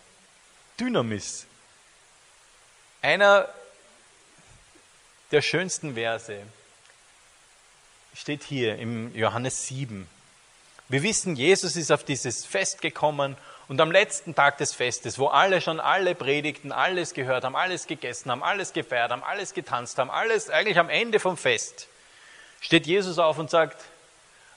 [0.79, 1.45] Dynamis.
[3.01, 3.49] Einer
[5.31, 6.41] der schönsten Verse
[8.15, 10.07] steht hier im Johannes 7.
[10.89, 13.35] Wir wissen, Jesus ist auf dieses Fest gekommen
[13.67, 17.87] und am letzten Tag des Festes, wo alle schon alle predigten, alles gehört haben, alles
[17.87, 21.87] gegessen haben, alles gefeiert haben, alles getanzt haben, alles eigentlich am Ende vom Fest,
[22.61, 23.81] steht Jesus auf und sagt,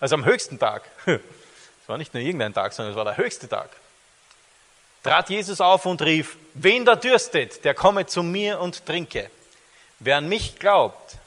[0.00, 0.82] also am höchsten Tag,
[1.86, 3.70] es war nicht nur irgendein Tag, sondern es war der höchste Tag,
[5.04, 9.30] trat Jesus auf und rief, wen da dürstet, der komme zu mir und trinke.
[10.00, 11.18] Wer an mich glaubt,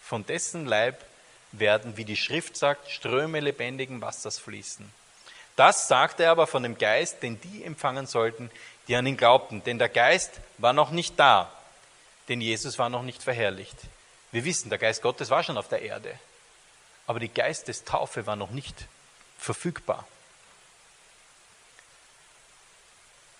[0.00, 1.04] von dessen Leib
[1.50, 4.88] werden, wie die Schrift sagt, Ströme lebendigen Wassers fließen.
[5.56, 8.52] Das sagte er aber von dem Geist, den die empfangen sollten,
[8.86, 9.64] die an ihn glaubten.
[9.64, 11.50] Denn der Geist war noch nicht da,
[12.28, 13.76] denn Jesus war noch nicht verherrlicht.
[14.30, 16.16] Wir wissen, der Geist Gottes war schon auf der Erde,
[17.08, 18.86] aber die Geistestaufe war noch nicht
[19.44, 20.06] verfügbar.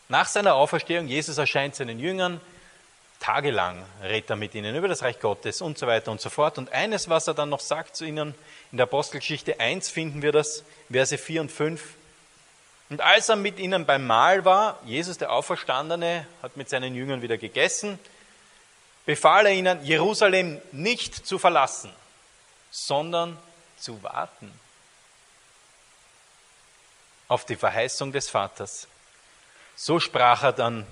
[0.08, 2.40] Nach seiner Auferstehung, Jesus erscheint seinen Jüngern,
[3.20, 6.58] tagelang redet er mit ihnen über das Reich Gottes und so weiter und so fort.
[6.58, 8.34] Und eines, was er dann noch sagt zu ihnen,
[8.70, 11.82] in der Apostelgeschichte 1 finden wir das, Verse 4 und 5.
[12.90, 17.22] Und als er mit ihnen beim Mahl war, Jesus der Auferstandene hat mit seinen Jüngern
[17.22, 17.98] wieder gegessen,
[19.06, 21.90] befahl er ihnen, Jerusalem nicht zu verlassen,
[22.70, 23.38] sondern
[23.78, 24.52] zu warten
[27.34, 28.86] auf die Verheißung des Vaters.
[29.74, 30.86] So sprach er dann,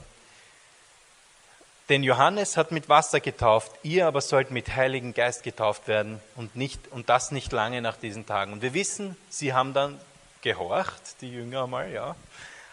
[1.89, 6.57] denn Johannes hat mit Wasser getauft, ihr aber sollt mit Heiligen Geist getauft werden und,
[6.57, 8.53] nicht, und das nicht lange nach diesen Tagen.
[8.53, 10.01] Und wir wissen, sie haben dann
[10.41, 12.17] gehorcht, die Jünger einmal, ja,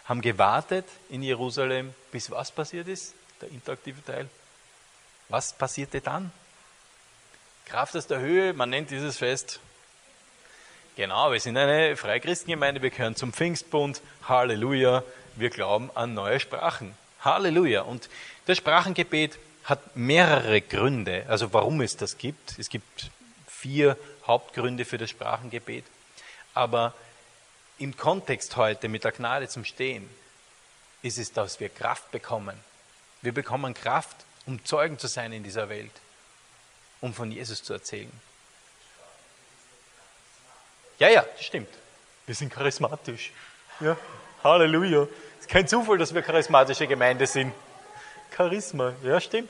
[0.04, 4.28] haben gewartet in Jerusalem, bis was passiert ist, der interaktive Teil.
[5.28, 6.32] Was passierte dann?
[7.66, 9.60] Kraft aus der Höhe, man nennt dieses Fest.
[10.96, 14.02] Genau, wir sind eine Freikristengemeinde, wir gehören zum Pfingstbund.
[14.28, 15.04] Halleluja,
[15.36, 16.94] wir glauben an neue Sprachen.
[17.20, 17.82] Halleluja.
[17.82, 18.08] Und
[18.46, 22.58] das Sprachengebet hat mehrere Gründe, also warum es das gibt.
[22.58, 23.10] Es gibt
[23.46, 25.84] vier Hauptgründe für das Sprachengebet.
[26.54, 26.92] Aber
[27.78, 30.08] im Kontext heute mit der Gnade zum Stehen
[31.02, 32.58] ist es, dass wir Kraft bekommen.
[33.22, 35.92] Wir bekommen Kraft um Zeugen zu sein in dieser Welt,
[37.00, 38.10] um von Jesus zu erzählen.
[41.00, 41.70] Ja, ja, das stimmt.
[42.26, 43.32] Wir sind charismatisch.
[43.80, 43.96] Ja,
[44.44, 45.04] Halleluja.
[45.38, 47.54] Es ist kein Zufall, dass wir charismatische Gemeinde sind.
[48.36, 49.48] Charisma, ja, stimmt.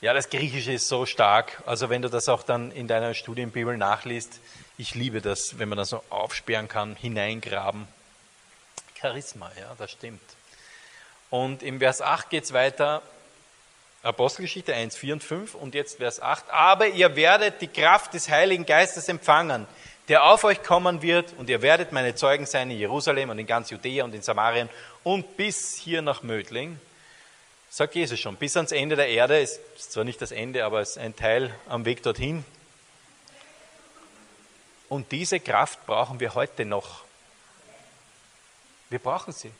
[0.00, 1.62] Ja, das Griechische ist so stark.
[1.66, 4.40] Also wenn du das auch dann in deiner Studienbibel nachliest,
[4.76, 7.86] ich liebe das, wenn man das so aufsperren kann, hineingraben.
[9.00, 10.20] Charisma, ja, das stimmt.
[11.30, 13.02] Und im Vers 8 geht es weiter,
[14.02, 16.50] Apostelgeschichte 1, 4 und 5 und jetzt Vers 8.
[16.50, 19.68] Aber ihr werdet die Kraft des Heiligen Geistes empfangen,
[20.08, 23.46] der auf euch kommen wird und ihr werdet meine Zeugen sein in Jerusalem und in
[23.46, 24.68] ganz Judäa und in Samarien
[25.04, 26.80] und bis hier nach Mödling.
[27.70, 29.60] Sagt Jesus schon, bis ans Ende der Erde, ist
[29.92, 32.44] zwar nicht das Ende, aber es ist ein Teil am Weg dorthin.
[34.88, 37.04] Und diese Kraft brauchen wir heute noch.
[38.88, 39.52] Wir brauchen sie.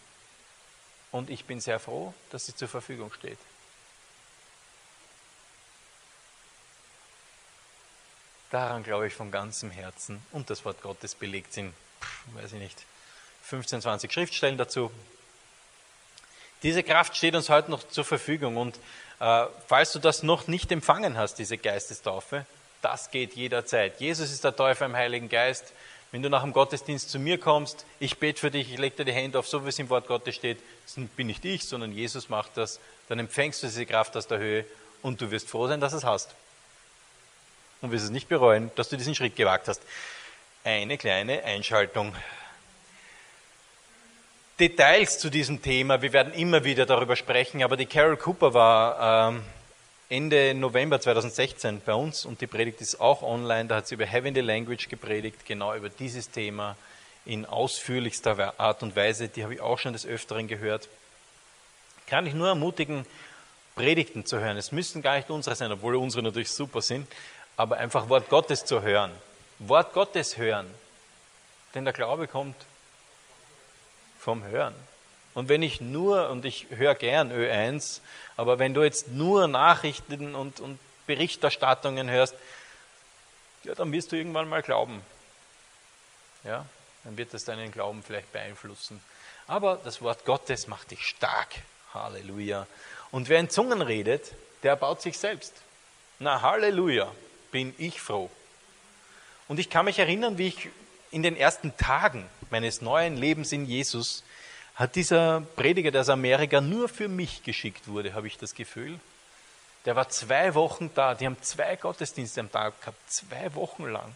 [1.12, 3.38] Und ich bin sehr froh, dass sie zur Verfügung steht.
[8.50, 10.22] Daran glaube ich von ganzem Herzen.
[10.32, 11.74] Und das Wort Gottes belegt in,
[12.34, 12.84] weiß ich nicht,
[13.42, 14.90] 15, 20 Schriftstellen dazu.
[16.62, 18.56] Diese Kraft steht uns heute noch zur Verfügung.
[18.56, 18.76] Und
[19.20, 22.46] äh, falls du das noch nicht empfangen hast, diese Geistestaufe,
[22.80, 24.00] das geht jederzeit.
[24.00, 25.72] Jesus ist der Täufer im Heiligen Geist.
[26.10, 29.04] Wenn du nach dem Gottesdienst zu mir kommst, ich bete für dich, ich lege dir
[29.04, 31.92] die Hände auf, so wie es im Wort Gottes steht, das bin nicht ich, sondern
[31.92, 32.80] Jesus macht das,
[33.10, 34.64] dann empfängst du diese Kraft aus der Höhe
[35.02, 36.34] und du wirst froh sein, dass es hast
[37.80, 39.82] und wirst es nicht bereuen, dass du diesen Schritt gewagt hast.
[40.64, 42.14] Eine kleine Einschaltung.
[44.58, 49.28] Details zu diesem Thema, wir werden immer wieder darüber sprechen, aber die Carol Cooper war
[49.28, 49.42] ähm,
[50.08, 54.06] Ende November 2016 bei uns und die Predigt ist auch online, da hat sie über
[54.06, 56.76] Heavenly Language gepredigt, genau über dieses Thema
[57.24, 60.88] in ausführlichster Art und Weise, die habe ich auch schon des Öfteren gehört.
[62.06, 63.06] Kann ich nur ermutigen,
[63.78, 64.56] Predigten zu hören.
[64.56, 67.06] Es müssen gar nicht unsere sein, obwohl unsere natürlich super sind,
[67.58, 69.10] aber einfach Wort Gottes zu hören.
[69.58, 70.72] Wort Gottes hören.
[71.74, 72.54] Denn der Glaube kommt
[74.18, 74.74] vom Hören.
[75.34, 78.00] Und wenn ich nur, und ich höre gern Ö1,
[78.36, 82.36] aber wenn du jetzt nur Nachrichten und, und Berichterstattungen hörst,
[83.64, 85.02] ja, dann wirst du irgendwann mal glauben.
[86.44, 86.64] Ja,
[87.02, 89.02] dann wird das deinen Glauben vielleicht beeinflussen.
[89.48, 91.48] Aber das Wort Gottes macht dich stark.
[91.92, 92.68] Halleluja.
[93.10, 95.54] Und wer in Zungen redet, der baut sich selbst.
[96.20, 97.12] Na, Halleluja
[97.50, 98.30] bin ich froh.
[99.48, 100.68] Und ich kann mich erinnern, wie ich
[101.10, 104.24] in den ersten Tagen meines neuen Lebens in Jesus
[104.74, 109.00] hat dieser Prediger, der aus Amerika nur für mich geschickt wurde, habe ich das Gefühl.
[109.86, 111.14] Der war zwei Wochen da.
[111.14, 114.14] Die haben zwei Gottesdienste am Tag gehabt, zwei Wochen lang.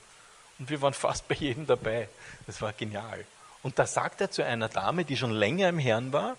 [0.60, 2.08] Und wir waren fast bei jedem dabei.
[2.46, 3.24] Das war genial.
[3.64, 6.36] Und da sagt er zu einer Dame, die schon länger im Herrn war,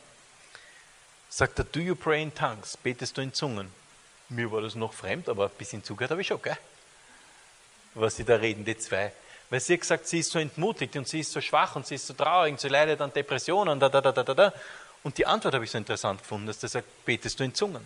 [1.29, 2.77] sagt er, do you pray in tongues?
[2.77, 3.69] Betest du in Zungen?
[4.29, 6.57] Mir war das noch fremd, aber ein bisschen zugehört habe ich schon, gell?
[7.95, 9.11] Was sie da reden, die zwei.
[9.49, 11.95] Weil sie hat gesagt, sie ist so entmutigt und sie ist so schwach und sie
[11.95, 14.53] ist so traurig und sie leidet an Depressionen, da, da, da, da, da.
[15.03, 17.85] Und die Antwort habe ich so interessant gefunden, dass er sagt, betest du in Zungen?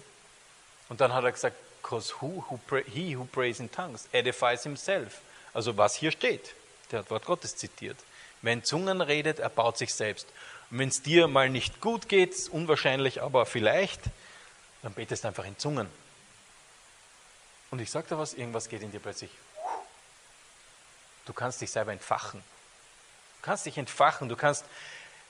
[0.89, 5.21] Und dann hat er gesagt, because who, who he who prays in tongues edifies himself.
[5.53, 6.53] Also was hier steht,
[6.91, 7.97] der hat Wort Gottes zitiert.
[8.41, 10.27] Wer in Zungen redet, er baut sich selbst.
[10.69, 14.01] Und wenn es dir mal nicht gut geht, unwahrscheinlich, aber vielleicht,
[14.83, 15.87] dann betest einfach in Zungen.
[17.71, 19.31] Und ich sage da was, irgendwas geht in dir plötzlich
[21.27, 22.39] Du kannst dich selber entfachen.
[22.39, 24.65] Du kannst dich entfachen, du kannst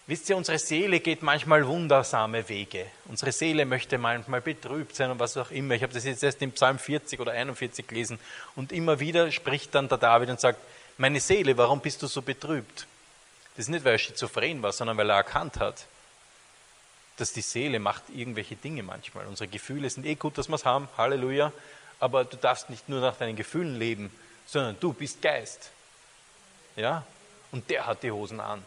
[0.09, 2.85] Wisst ihr, unsere Seele geht manchmal wundersame Wege.
[3.09, 5.75] Unsere Seele möchte manchmal betrübt sein und was auch immer.
[5.75, 8.17] Ich habe das jetzt erst im Psalm 40 oder 41 gelesen.
[8.55, 10.61] Und immer wieder spricht dann der David und sagt,
[10.97, 12.87] meine Seele, warum bist du so betrübt?
[13.57, 15.85] Das ist nicht, weil er schizophren war, sondern weil er erkannt hat,
[17.17, 19.25] dass die Seele macht irgendwelche Dinge manchmal.
[19.25, 21.51] Unsere Gefühle sind eh gut, dass wir es haben, Halleluja.
[21.99, 24.09] Aber du darfst nicht nur nach deinen Gefühlen leben,
[24.45, 25.71] sondern du bist Geist.
[26.77, 27.03] Ja?
[27.51, 28.63] Und der hat die Hosen an.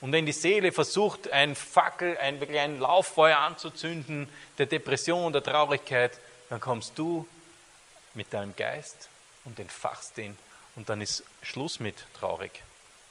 [0.00, 6.18] Und wenn die Seele versucht, ein Fackel, ein, ein Lauffeuer anzuzünden, der Depression, der Traurigkeit,
[6.48, 7.26] dann kommst du
[8.14, 9.08] mit deinem Geist
[9.44, 10.36] und entfachst ihn.
[10.76, 12.62] Und dann ist Schluss mit traurig.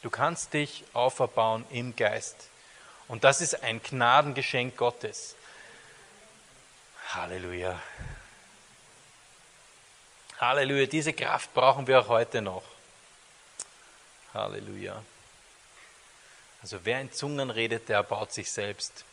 [0.02, 2.50] Du kannst dich auferbauen im Geist.
[3.08, 5.36] Und das ist ein Gnadengeschenk Gottes.
[7.10, 7.80] Halleluja.
[10.40, 10.86] Halleluja.
[10.86, 12.64] Diese Kraft brauchen wir auch heute noch.
[14.34, 15.02] Halleluja.
[16.62, 19.06] Also wer in Zungen redet, der erbaut sich selbst.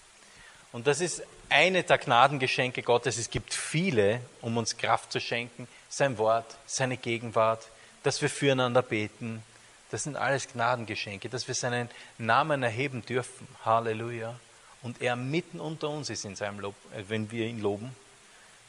[0.72, 3.18] Und das ist eine der Gnadengeschenke Gottes.
[3.18, 5.68] Es gibt viele, um uns Kraft zu schenken.
[5.88, 7.68] Sein Wort, seine Gegenwart,
[8.02, 9.42] dass wir füreinander beten.
[9.90, 13.46] Das sind alles Gnadengeschenke, dass wir seinen Namen erheben dürfen.
[13.64, 14.38] Halleluja.
[14.82, 17.94] Und er mitten unter uns ist in seinem Lob, äh, wenn wir ihn loben.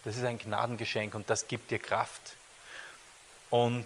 [0.03, 2.21] Das ist ein Gnadengeschenk und das gibt dir Kraft.
[3.49, 3.85] Und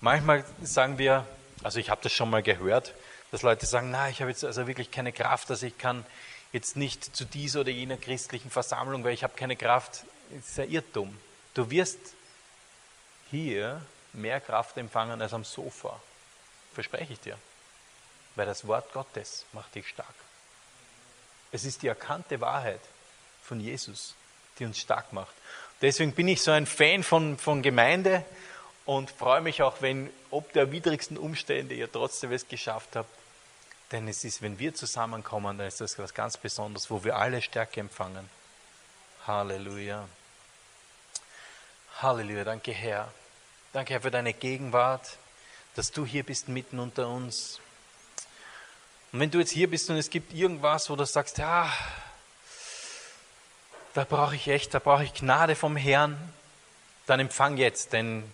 [0.00, 1.26] manchmal sagen wir,
[1.62, 2.94] also ich habe das schon mal gehört,
[3.30, 6.04] dass Leute sagen, na, ich habe jetzt also wirklich keine Kraft, dass ich kann
[6.52, 10.04] jetzt nicht zu dieser oder jener christlichen Versammlung, weil ich habe keine Kraft.
[10.30, 11.18] Das ist ein Irrtum.
[11.54, 11.98] Du wirst
[13.30, 13.80] hier
[14.12, 15.98] mehr Kraft empfangen als am Sofa.
[16.74, 17.38] Verspreche ich dir.
[18.34, 20.14] Weil das Wort Gottes macht dich stark.
[21.50, 22.80] Es ist die erkannte Wahrheit
[23.42, 24.14] von Jesus,
[24.58, 25.34] die uns stark macht.
[25.82, 28.24] Deswegen bin ich so ein Fan von, von Gemeinde
[28.84, 33.10] und freue mich auch, wenn ob der widrigsten Umstände ihr trotzdem es geschafft habt,
[33.92, 37.42] denn es ist, wenn wir zusammenkommen, dann ist das was ganz Besonderes, wo wir alle
[37.42, 38.28] Stärke empfangen.
[39.26, 40.08] Halleluja.
[42.00, 42.44] Halleluja.
[42.44, 43.12] Danke, Herr.
[43.72, 45.18] Danke, Herr, für deine Gegenwart,
[45.76, 47.60] dass du hier bist mitten unter uns.
[49.12, 51.70] Und wenn du jetzt hier bist und es gibt irgendwas, wo du sagst, ja,
[53.92, 56.16] da brauche ich echt, da brauche ich Gnade vom Herrn,
[57.06, 58.24] dann empfang jetzt, denn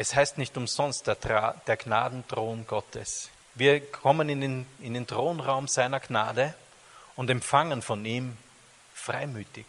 [0.00, 3.28] es heißt nicht umsonst der, der Gnadenthron Gottes.
[3.54, 6.54] Wir kommen in den, in den Thronraum seiner Gnade
[7.16, 8.38] und empfangen von ihm
[8.94, 9.66] freimütig.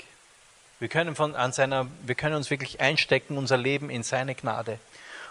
[0.79, 4.79] Wir können, von, an seiner, wir können uns wirklich einstecken, unser Leben in seine Gnade.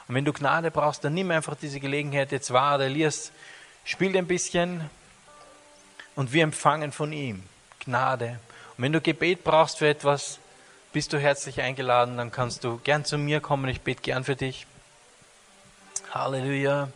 [0.06, 2.76] Und wenn du Gnade brauchst, dann nimm einfach diese Gelegenheit jetzt wahr.
[2.76, 3.32] Der Elias
[3.84, 4.90] spielt ein bisschen
[6.14, 7.42] und wir empfangen von ihm
[7.78, 8.38] Gnade.
[8.76, 10.40] Und wenn du Gebet brauchst für etwas,
[10.92, 13.70] bist du herzlich eingeladen, dann kannst du gern zu mir kommen.
[13.70, 14.66] Ich bete gern für dich.
[16.10, 16.88] Halleluja.